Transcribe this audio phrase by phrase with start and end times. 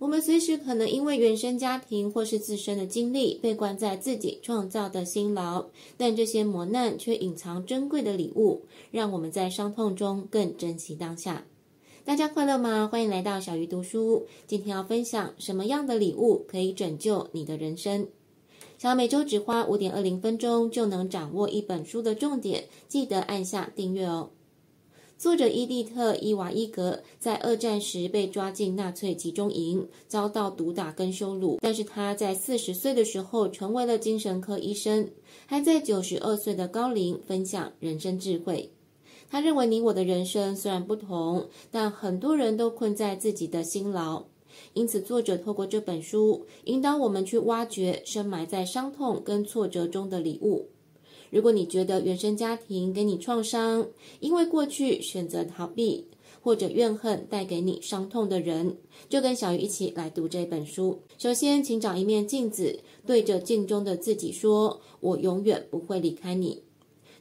[0.00, 5.66] 我们随时可能因为原生家庭或是自身的经历，被关在自己创造的辛劳，
[5.98, 11.44] 但这些磨难却隐藏珍贵的礼物，让我们在伤痛中更珍惜当下。
[12.02, 12.88] 大家快乐吗？
[12.90, 14.26] 欢迎来到小鱼读书。
[14.46, 18.08] 今天要分享什么样的礼物可以拯救你的人生？
[18.78, 24.30] 想要每周只花五点二零分钟就能掌握一本书的重点，记得按下订阅哦。
[25.20, 31.58] 作者伊蒂特·伊瓦伊格在二战时被抓进纳粹集中营，遭到毒打跟羞辱。
[31.60, 35.10] 但是他在四十岁的时候成为了精神科医生，
[35.44, 38.70] 还在九十二岁的高龄分享人生智慧。
[39.28, 44.24] 他认为你我的人生虽然不同，但很多人都困在自己的辛劳。
[44.72, 50.70] 因此，作者透过这本书引导我们去挖掘深埋在伤痛跟挫折中的礼物。
[51.30, 56.06] 如果你觉得原生家庭给你创伤，因为过去选择逃避
[56.42, 58.76] 或者怨恨带给你伤痛的人，
[59.08, 61.00] 就跟小鱼一起来读这本书。
[61.18, 66.62] 首先，请找一面镜子，对着镜中的自己说：“我永远不会离开你。”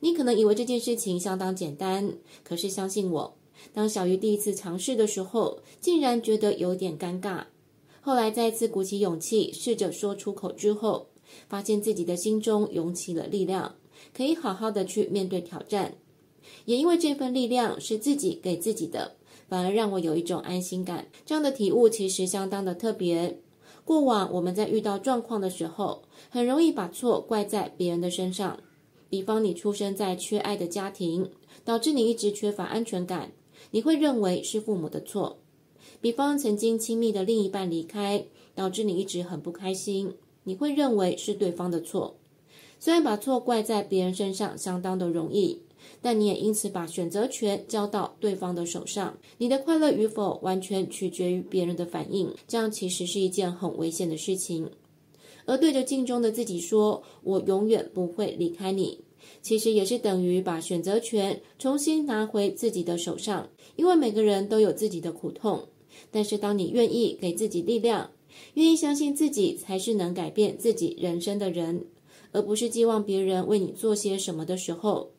[0.00, 2.14] 你可能以为这件事情相当简单，
[2.44, 3.36] 可是相信我，
[3.74, 7.46] 当小鱼第一次尝试的时候，竟然觉得有点尴尬。
[8.00, 11.08] 后来再次鼓起勇气，试着说出口之后，
[11.48, 13.74] 发现自己的心中涌起了力量。
[14.16, 15.94] 可以好好的去面对挑战，
[16.64, 19.16] 也因为这份力量是自己给自己的，
[19.48, 21.06] 反而让我有一种安心感。
[21.24, 23.40] 这样的体悟其实相当的特别。
[23.84, 28.60] 过往我们在遇到状况的时候，很容易把错怪在别人的身上。
[29.08, 31.30] 比方你出生在缺爱的家庭，
[31.64, 33.32] 导致你一直缺乏安全感，
[33.70, 35.38] 你会认为是父母的错。
[36.02, 40.12] 比方曾经亲密的另一半离开，导致你一直很不开心，
[40.44, 42.18] 你会认为是对方的错。
[42.80, 45.62] 虽然把错怪在别人身上相当的容易，
[46.00, 49.18] 但你也因此把选择权交到对方的手上。
[49.38, 54.70] 你的快乐与否完全取决于别人的反应，这样其实是一件很危险的事情。
[55.44, 59.00] 而对着镜中的自己说“我永远不会离开你”，
[59.40, 63.48] 其实也是等于把选择权重新拿回自己的手上。
[63.74, 65.68] 因为每个人都有自己的苦痛，
[66.10, 68.10] 但是当你愿意给自己力量，
[68.54, 71.86] 愿意相信自己才是能改变自己人生的人。
[72.32, 75.10] 而不是寄望别人为你做些什么的时候，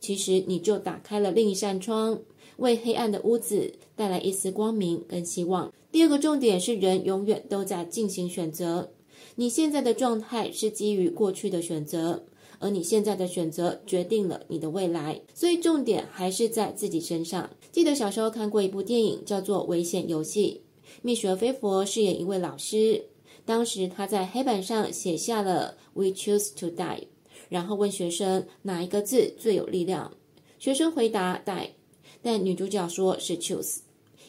[0.00, 2.20] 其实你就打开了另一扇窗，
[2.56, 5.72] 为黑暗的屋子带来一丝光明跟希望。
[5.90, 8.90] 第二个重点是，人永远都在进行选择。
[9.36, 12.24] 你现在的状态是基于过去的选择，
[12.58, 15.22] 而你现在的选择决定了你的未来。
[15.32, 17.48] 所以重点还是在自己身上。
[17.72, 20.62] 记得小时候看过一部电影，叫做《危险游戏》，
[21.02, 23.04] 蜜雪儿·菲佛饰演一位老师。
[23.48, 27.04] 当时他在黑板上写下了 "We choose to die"，
[27.48, 30.12] 然后问学生哪一个字最有力量。
[30.58, 31.70] 学生回答 "die"，
[32.20, 33.78] 但女主角说是 "choose"，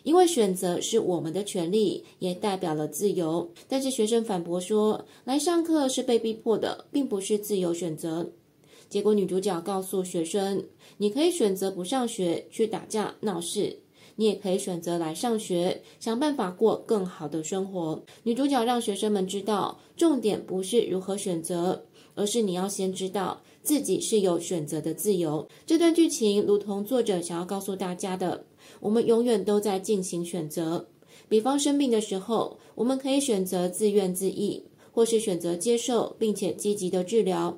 [0.04, 3.52] 因为选择是我们的权利，也代表了自由。
[3.68, 8.32] 但是学生反驳说，来上课是被逼迫的，并不是自由选择。
[8.88, 10.64] 结果女主角告诉学生，
[10.96, 13.80] 你可以选择不上学，去打架闹事。
[14.20, 18.04] 你也可以选择来上学，想办法过更好的生活。
[18.24, 21.86] 女主角让学生们知道，重点不是如何选择，
[22.16, 25.48] 而是你要先知道自己是有选择的自由。
[25.66, 28.44] 这段剧情如同作者想要告诉大家的，
[28.82, 30.86] 我们永远都在进行选择。
[31.30, 37.58] 比方生病的时候，我们可以选择自怨自艾，或是选择接受并且积极的治疗。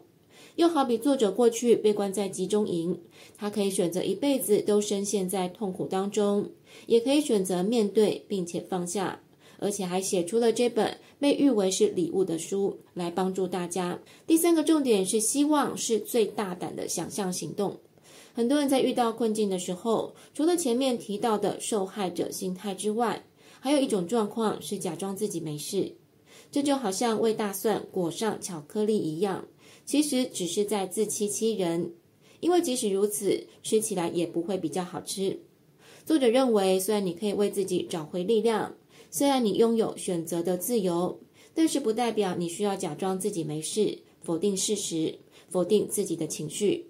[0.61, 2.95] 又好比作者过去被关在集中营，
[3.35, 6.51] 他可以选择一辈子都深陷在痛苦当中，
[6.85, 9.19] 也可以选择面对并且放下，
[9.57, 13.97] 而且还写出了这本被誉为是礼物的书来帮助大家。
[14.27, 17.75] 第三个重点是，希望是最大胆的想象行动。
[18.35, 23.25] 很多人在遇到困境的时候，除了前面提到的受害者心态之外，
[23.59, 25.95] 还有一种状况是假装自己没事，
[26.51, 29.45] 这就好像为大蒜裹上巧克力一样。
[29.85, 31.93] 其实只是在自欺欺人，
[32.39, 35.39] 因为即使如此，吃起来也不会比较好吃。
[36.05, 38.75] 作者认为，虽然你可以为自己找回力量，
[39.09, 41.19] 虽然你拥有选择的自由，
[41.53, 45.19] 但是不代表你需要假装自己没事，否定事实，
[45.49, 46.87] 否定自己的情绪。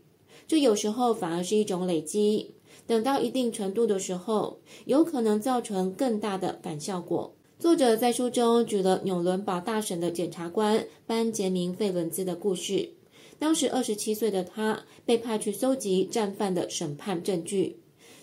[0.48, 2.52] 这有时候反而是一种累积，
[2.86, 7.34] 等到一定程度的时候，有可能造成更大的反效果。
[7.62, 12.90] 作者在书中举了纽伦堡大审的检察官班杰明·费伦兹的故事。
[13.38, 17.78] 当时二十七岁的他被派去搜集战犯的审判证据，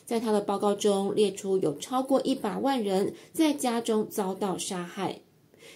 [0.04, 5.20] 在他的报告中列出有超过一百万人在家中遭到杀害。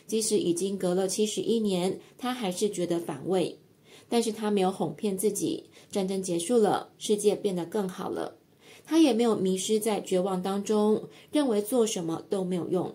[0.09, 3.61] 即使已经隔了七十一年，他还是觉得反胃。
[4.09, 8.35] 但是他没有哄骗自己，战争结束了，世界变得更好了。
[8.85, 12.93] 他也没有迷失在绝望当中，认为做什么都没有用。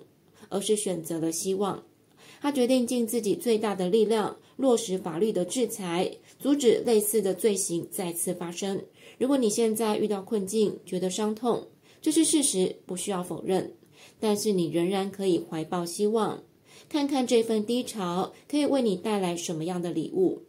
[0.49, 1.83] 而是选择了希望。
[2.39, 8.83] 他决定尽自己最大的力量，落实法律的制裁，阻止类似的罪行再次发生。
[9.17, 11.67] 如果你现在遇到困境，觉得伤痛，
[12.01, 13.73] 这是事实，不需要否认。
[14.19, 16.43] 但是你仍然可以怀抱希望，
[16.87, 20.43] 看看这份低潮可以为你带来什么样的礼物。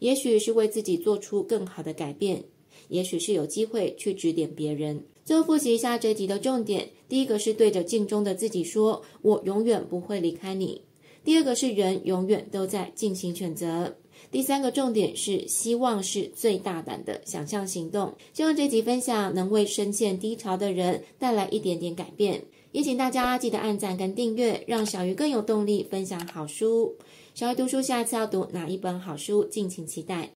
[0.00, 2.44] 也许是为自己做出更好的改变，
[2.88, 5.04] 也许是有机会去指点别人。
[5.24, 10.82] 最后复习一下这集的重点：第一个是对着镜中的自己说：“我永远不会离开你。”
[11.24, 13.94] 第二个是人永远都在进行选择。
[14.30, 18.14] 第三个重点是希望是最大胆的想象行动。
[18.32, 22.42] 希望这集分享能为深陷低潮的人带来一点点改变。
[22.72, 26.96] 也请大家记得按赞跟订阅，让小鱼更有动力分享好书。
[27.34, 30.30] 小鱼读书下次要读哪一本好书，敬请期待。